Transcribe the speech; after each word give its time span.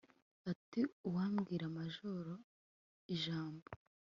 Ati 0.51 0.81
Uwabwira 1.07 1.65
Majoro 1.77 2.33
ijambo 3.13 3.67